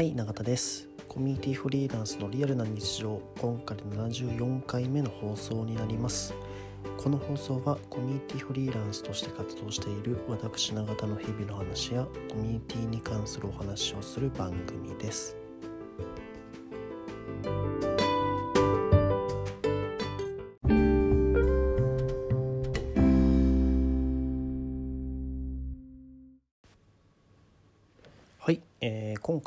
[0.00, 0.88] はい永田です。
[1.08, 3.20] コミュニティフリーランスのリアルな日常。
[3.38, 6.32] 今回で74回目の放送になります。
[6.96, 15.36] この放送はコミュニティフリーランスとして活動している私永田の日々の話やコミュニティに関するお話をする番組です。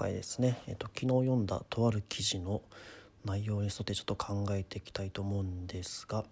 [0.04, 2.62] 回ですね、えーと、昨日読んだとある記事の
[3.24, 6.26] 内容に沿ってちょっと考えていきたいと思うんですが、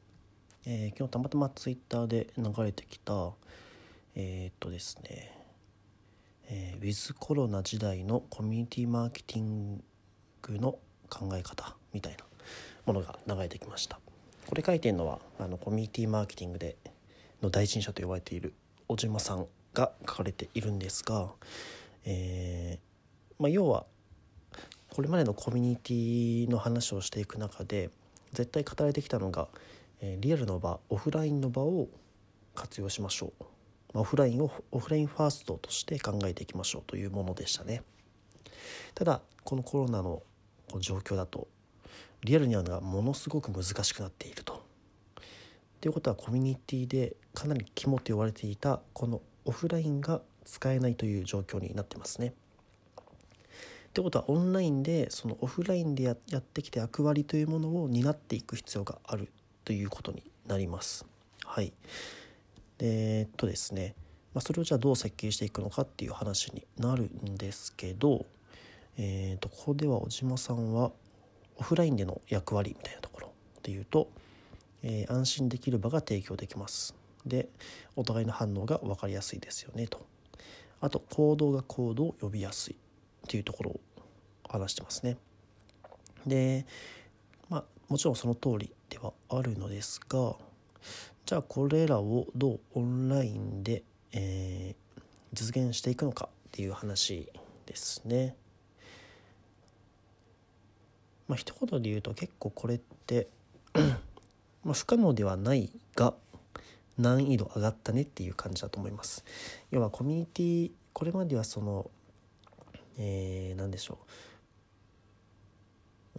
[0.65, 3.31] えー、昨日たまたまツイッターで流れてきた
[4.13, 5.37] えっ、とですね、
[6.49, 9.81] えー、ウィズコロナ時代のコミュニティマーケティン
[10.41, 10.77] グの
[11.09, 12.25] 考え方みたいな
[12.85, 14.01] ものが流れてきました。
[14.47, 16.75] これ書いてるのはあのコミュニティマーケティングで
[17.41, 18.53] の第一人者と呼ばれている
[18.89, 21.29] 小島さんが書かれているんですが
[22.03, 22.90] えー、
[23.41, 23.85] まあ、要は
[24.89, 27.89] これまでのコミュニティの話をしていく中で
[28.33, 29.47] 絶対語られてきたのが、
[29.99, 31.89] え、リアルの場オフラインの場を
[32.53, 33.43] 活用しましょう、
[33.93, 37.81] ま、オフラインをオフラインファーストとして考えていきましょうというものでしたね
[38.93, 40.21] ただこのコロナの
[40.79, 41.47] 状況だと
[42.23, 44.63] リアルにはものすごく難しくなっていると。
[45.79, 52.35] ということはコミュニティでかなり肝と言われていたこのオフラインが使えないという状況になってますね。
[53.91, 59.29] ってことはオンラインでそのオフラインでやってきて役割というものを担っていく必要がある
[59.65, 61.05] ということになります。
[61.43, 61.73] はい。
[62.79, 63.93] えー、っとですね、
[64.33, 68.25] まあ、それをじゃあどう設計していくのかっていう話になるんですけど、
[68.97, 70.93] えー、とここでは小島さんは
[71.57, 74.07] オフラインでの役割みたいなところでいうと、
[74.83, 76.95] えー、安心できる場が提供できます。
[77.25, 77.49] で
[77.97, 80.05] お互いの反応が分かりやすいですよねと。
[80.79, 82.75] あと行動が行動を呼びやすい
[83.25, 83.79] っていうところを
[84.47, 85.17] 話してますね。
[86.25, 86.65] で
[87.49, 90.35] まあもちろんその通りではあるのですが
[91.25, 95.01] じゃあこれらをどうオンラインで、えー、
[95.33, 97.29] 実現していくのかっていう話
[97.65, 98.35] ですね。
[101.27, 103.27] まあ一言で言うと結構これって
[104.63, 106.13] まあ不可能ではないが
[106.97, 109.23] 難易度上がったねっていう感じだと思います。
[109.71, 111.89] 要はコミュニティこれまではその、
[113.03, 113.99] えー、何でしょ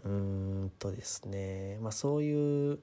[0.04, 2.78] ううーんとですねまあそういう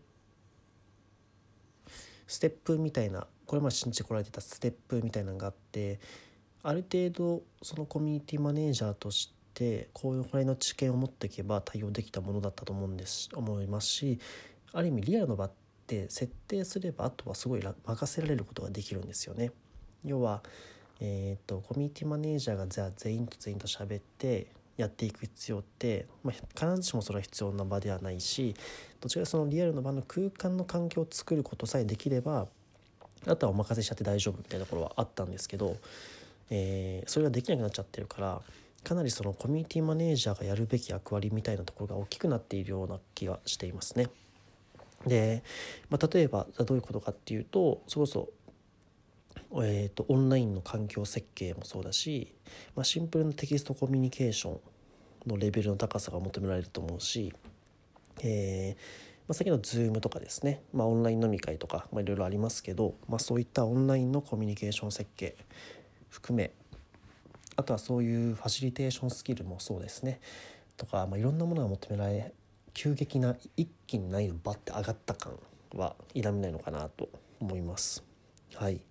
[2.28, 6.00] ステップみたいなこれまで信じてこられてたステップみたいなのがあって
[6.64, 14.20] ある程度そのコミュニティマネージャーとしてこういうぐらいの知見を持っていけば対応できたものだったと思うんです思いますし
[14.72, 19.52] ある意味リアルの場ってって設定すればあとはすごい任せられることができるんですよね。
[20.06, 20.44] 要は、
[21.02, 28.56] えーと、コミュニティマネージャーがじゃあ全員と全員と喋ってやっていく必要って、まあ、必ずしもそれは必要な場ではないし
[29.02, 32.48] どちらかそのリアルの場の空間の環境を作ることさえできれば
[33.28, 35.76] あとはお任せしちゃって大丈夫みたいなところはあったんですけど、
[36.50, 38.42] えー、それができなくなっちゃってるから
[38.84, 44.08] かなりそのコミュニティマネージャーがやるべき役割みたいなところが大きくなっているような気がしていますね。
[45.06, 45.44] で、
[45.90, 48.30] まあ、例えばどういうことかっていうとそれこそ、
[49.64, 52.34] えーと、オンラインの環境設計もそうだし、
[52.76, 54.60] まあ、シンプルなテキストコミュニケーション
[55.28, 57.34] のレベルの高さが求められると思うし、
[58.22, 65.36] えーまあ、先の Zoom とかですね、まあ、オンライン飲み会とか、まあ、いろいろありますけど、まあ、そういったオンラインのコミュニケーション設計
[66.10, 66.52] 含め
[67.56, 70.20] あとはそういうファシリテーションスキルもそうですね
[70.78, 72.34] とか、まあ、いろんなものが求められ
[72.74, 75.34] 急激な一気に難易度バッて上がった感
[75.76, 78.09] は否めないのかなと思います。
[78.56, 78.82] はい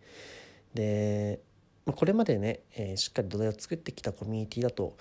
[0.75, 1.41] で
[1.87, 4.97] これまでね、えー、しっかり土台を作ってきたコミュニティだと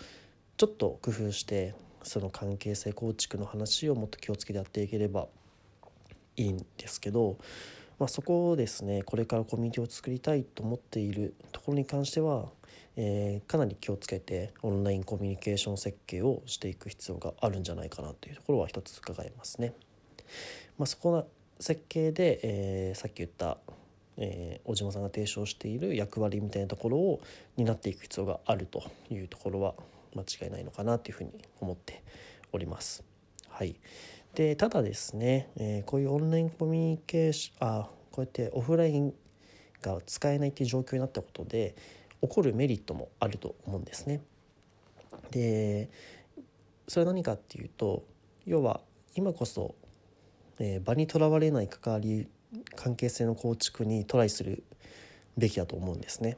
[0.56, 5.28] ちょっと工夫してその関係性構築の話をもっと気をつけてやっていければ
[6.38, 7.38] いいんですけど、
[8.00, 12.50] まあ、そこをですねこれからコミュニティを作りたいと思っているところに関しては
[13.00, 19.74] えー、かなり気をつけてオンラインコミュニケーション設計をしていく必要があるんじゃないかなというところは一つ伺いますね。
[20.80, 21.27] まあ、そこの
[21.60, 23.60] 設計で、えー、さっき言った、
[24.17, 27.21] えー、小島さんが提唱している役割みたいなところを
[27.55, 29.75] 担っていく必要があるというところは
[30.15, 31.31] 間違いないのかなというふうに
[31.61, 32.03] 思って
[32.51, 33.03] おります。
[33.49, 33.75] はい、
[34.35, 39.13] でただですね、えー、こういうオンラインコミュニケーションあこうやってオフライン
[39.81, 41.75] が使えないっていう状況になったことで
[42.21, 44.21] 起こるメリットもあると思うんですね。
[45.31, 45.89] で
[46.87, 48.03] それは何かっていうと
[48.45, 48.81] 要は
[49.15, 49.75] 今こそ、
[50.59, 52.27] えー、場にとらわれない関わり
[52.75, 54.63] 関係性の構築にトライする
[55.38, 56.38] べきだと思うんですね。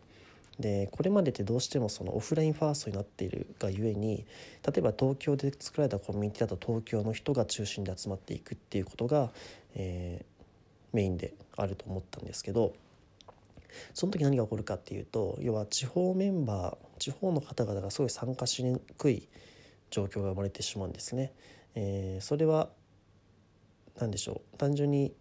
[0.60, 4.26] でこれまでってどうしてもそのオフラインファーストになっているがゆえに
[4.68, 9.30] 例えば東京で作られたコミュニティだと東京の人が中心で集まっていくっていうことが、
[9.76, 10.26] えー、
[10.92, 12.74] メインであると思ったんですけど
[13.94, 19.30] その時何が起こるかっていうと要は地方メンバー地方の方々がすごい参加しにくい
[19.92, 21.32] 状況が生まれてしまうんですね。
[21.76, 22.68] えー、それは
[23.98, 24.58] 何でしょう？
[24.58, 25.14] 単純に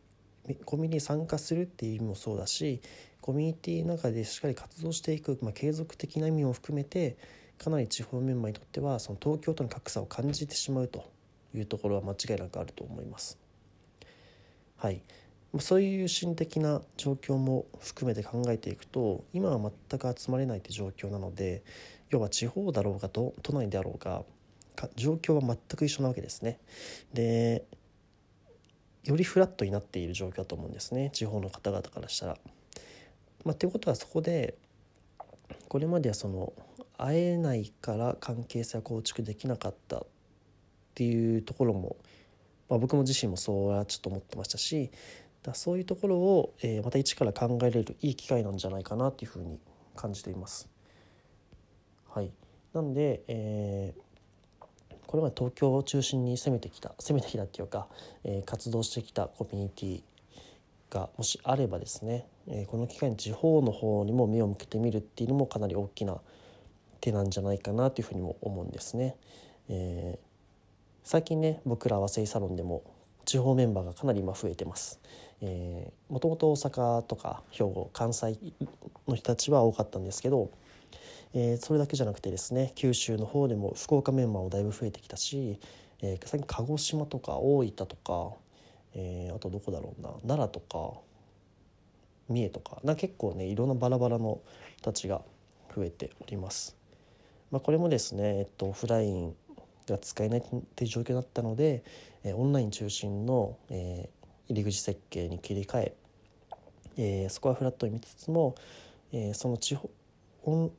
[0.55, 2.81] コミュニティに参加するっていう意味もそうだし
[3.21, 7.17] コミュニティの中でしっかり活動していく、まあ、継続的な意味も含めて
[7.59, 11.05] かなり地方メンバーにとってはその東京との格差を感じてしまうと
[11.55, 13.39] いうところは間違いなくあると思います。
[14.77, 15.03] はい、
[15.59, 21.65] そういう心的な状況も含めて考えていくと今は全く集まれないという状況なので
[22.11, 24.23] 要は地方だろうがと都内であろうが
[24.95, 26.61] 状況は全く一緒なわけですね。
[27.13, 27.65] で
[29.09, 32.39] よりフラットになっている状況だと思うんですね地方の方々からしたら。
[33.45, 34.55] まあ、っていうことはそこで
[35.69, 36.53] これまではその
[36.99, 40.07] 会えないから関係性は構築できなかったっ
[40.95, 41.97] ていうところも、
[42.69, 44.91] まあ、僕も自身もそうはちょっと思ってましたし
[45.43, 49.59] だそういうところを、えー、また一から考えられるいい機会なんじゃないかなっていうふうに
[49.97, 50.69] 感じています。
[52.11, 52.33] はい、
[52.75, 54.01] なんで、えー、
[55.09, 57.89] これまで東京を中心に攻めてきた攻めてきたっていうか、
[58.25, 60.03] えー、活動してきたコミュニティ
[60.91, 66.19] がもしあればですね、えー、この機会に地方の方にも目を向けてみるっていうのもかなり大きな
[67.01, 69.17] 手なんじゃないかなというふうにも思うんですね。
[69.71, 70.27] えー、
[71.05, 72.83] 最近ね僕ら和製サロンでも
[73.25, 75.01] 地方メンバーがかなり今増えてます。
[75.41, 78.39] えー、もともと大阪とか兵庫関西
[79.07, 80.51] の人たちは多かったんですけど、
[81.35, 85.59] えー、それだけじゃなくてですね九州の方でも福岡メンバーもだいぶ増えてきたし、
[86.01, 88.37] えー、最近鹿児島とか大分とか、
[88.95, 91.01] えー、あとどこだろうな奈良とか
[92.29, 94.41] 三重とかな結構ねいろんなバラバラの
[94.77, 95.23] 人たちが
[95.75, 96.77] 増えております。
[97.51, 99.35] まあ、これもですね、えっと、オフライン
[99.87, 100.43] が使えないっ
[100.75, 101.83] ていう状況だったので、
[102.23, 104.11] え、オンライン中心の、え、
[104.49, 105.95] 入り口設計に切り替え
[106.99, 108.57] えー、そこはフラットに見つつも、
[109.13, 109.89] えー、その地方
[110.43, 110.73] オン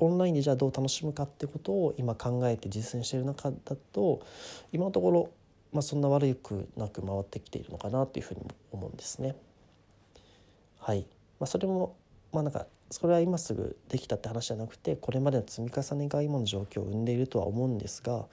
[0.00, 4.20] オンラインでじゃあどう楽しむかってことを今考えて実践している中だと
[4.72, 5.30] 今のところ、
[5.72, 8.40] まあ、そんな悪くなく回ってきているのかなというふうに
[8.72, 9.36] 思うんですね。
[10.78, 11.06] はい、
[11.38, 11.96] まあ、それも
[12.32, 18.26] まあなんかそれは今すぐできたって話じゃなくてこれまでの積み重ねが今の状況を生んでいるとは思うんですが、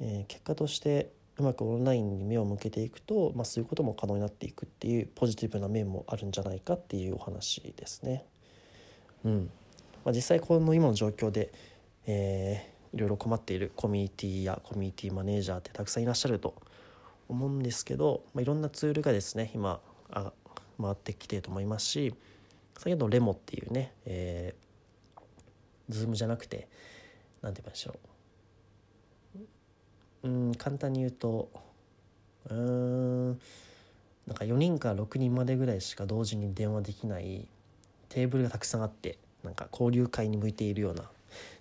[0.00, 8.24] えー、結果としてうまくオンラインに目を向けていくと、まあ、そういうことも可能になっていくっていうポジティブな面もあるんじゃないかっていうお話ですね。
[9.24, 9.50] うん
[10.08, 11.52] まあ、実際この今の状況で、
[12.06, 16.54] えー、いろいろ困っているコミュニティやコミュニティマネージャーってたくさんいらっしゃると
[17.28, 20.32] 思うんですけど、まあ、いろんなツールがですね今あ
[20.80, 22.14] 回ってきてると思いますし
[22.78, 25.20] 先ほどレモっていうね、えー、
[25.90, 26.68] ズームじゃなくて
[27.42, 27.94] 何て言いましょ
[30.24, 30.28] う。
[30.28, 31.50] うん簡単に言うと
[32.48, 33.28] うん
[34.26, 37.46] なんか4人から6人までぐらいしか同時に電話できない
[38.08, 39.18] テーブルがたくさんあって
[39.48, 41.04] なんか交流会に向いているような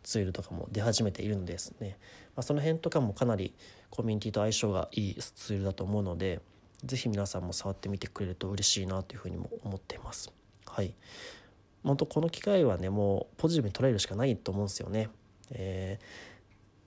[0.03, 1.97] ツールとかも出始めているのですね、
[2.35, 3.53] まあ、その辺とかもかなり
[3.89, 6.41] コミュニティと相性がいいツールだと思うので
[6.83, 10.31] 是非皆さんも触ってみてくれると嬉しいなというふうにも思っています。
[10.67, 10.93] はい、
[11.83, 15.09] 本当この機会はねもうポジティブに捉えるしかないと思うんですよね。
[15.51, 15.97] え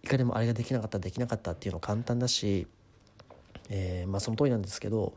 [0.02, 2.66] ー、いかにもあれができなかったできなかったっていうの簡単だし、
[3.70, 5.14] えー、まあその通りなんですけど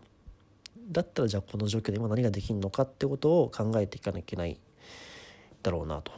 [0.91, 4.57] だったらじゃあこの状況で今何ができるのかってことを考えていかなきゃいけない
[5.63, 6.12] だろうなと。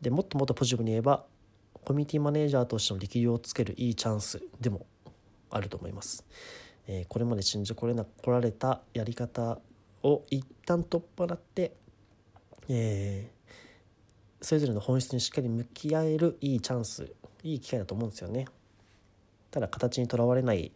[0.00, 1.26] でもっともっとポジティブに言えば
[1.84, 4.86] コミュニティマネージャーとしての力量をつけるいいチャンスでも
[5.50, 6.24] あると思います。
[6.86, 9.58] えー、これまで信じこれな来られたやり方
[10.02, 11.72] を一旦取っ払って、
[12.68, 17.12] えー、それぞれの本質にしっかり向き合えるいいチャンス
[17.42, 18.46] いい機会だと思うんですよね。
[19.50, 20.72] ただ形にとらわれない、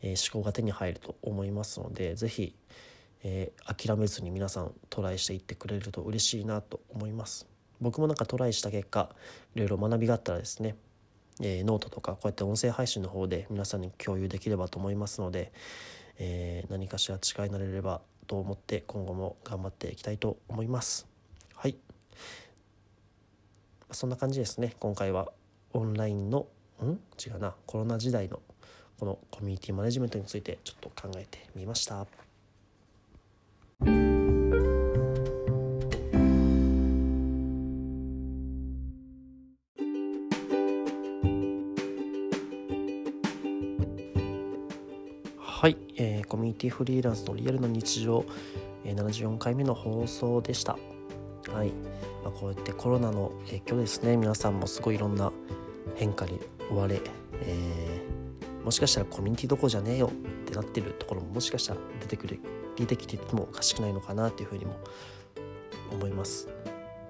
[0.00, 2.54] え、思考が手に入ると思いますので是非、
[3.22, 7.46] えー、諦めずに皆さんトライしていってくれると嬉しいなと思います。
[7.80, 9.10] 僕もなんかトライした結果
[9.54, 10.76] いろいろ学びがあったらですね
[11.40, 15.50] えー、ノートとかこうやって音声配信の方で皆さんに共有できればと思いますので、
[16.18, 21.08] えー、何かしら力になれればと思って今後も頑張っていきたいと思います。
[21.56, 21.76] はい
[23.90, 25.32] そんな感じですね今回は
[25.72, 26.46] オンラインの
[26.82, 27.00] ん？
[27.18, 28.40] 違うなコロナ時代の
[29.00, 32.06] このコミュニティマネジメントについてちょっと考えてみました。
[45.62, 48.24] はい、えー、コミュニティフリーランスのリアルな日常、
[48.84, 50.72] えー、74回目の放送でした、
[51.52, 51.68] はい、
[52.24, 55.30] まあ、こうやってコロナの影響ですね皆さんもすごいいろんな
[55.94, 57.00] 変化に追われ、
[57.42, 60.10] えー、もしかしたらコミュニティどこじゃねえよっ
[60.46, 62.40] てなってるところももしかしたら出てくる
[62.74, 64.74] 出てきててもおかしくないのかなっていうふうにも
[65.92, 66.48] 思います。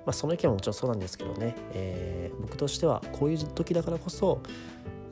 [0.04, 4.42] まあ、その意見ももちろんそうなんですけどね、えー、僕としてはこういう時だからこそ、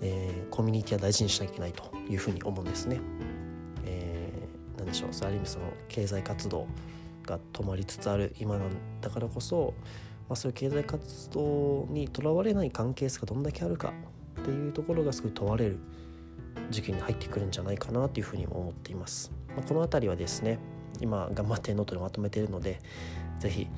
[0.02, 3.00] えー、コミュニティは大事にしなきゃいけないというふうに思うんですね。
[4.90, 6.66] でしょうそれある意味その経済活動
[7.26, 8.70] が止まりつつある今なん
[9.00, 9.75] だからこそ、
[10.28, 13.92] まあ、そういう経済活動にとらわれない関係性がどんだけあるか
[14.40, 15.78] っていうところがすごい問われる
[16.70, 19.32] 時期に入ってくるんじゃないかなというふうにも思っています。
[19.49, 20.59] まあ、この辺りはですね
[21.00, 22.80] 今頑張ってノートでまとめているので
[23.38, 23.68] 是非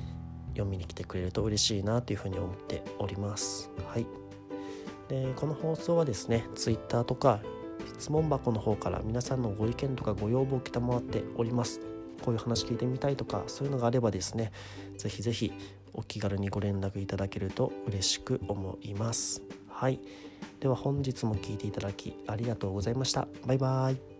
[0.53, 3.69] 読みに来てくれると嬉しいなというふうに思っております。
[3.87, 4.05] はい、
[5.09, 7.41] でこの放送はですね Twitter とか
[7.85, 11.79] 質問箱の方から皆さんのご意見とかご要望を承っております。
[12.23, 14.53] こういう話聞いてみたいとかそういうのがあればですね
[14.97, 15.51] 是非是非
[15.93, 19.41] お気軽にご連絡いただけると嬉しく思います。
[19.69, 19.99] はい。
[20.59, 23.27] では本日も聴いていただきありがとうございました。
[23.45, 24.12] バイバーイ。